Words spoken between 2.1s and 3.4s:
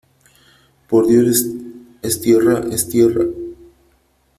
tierra, es tierra!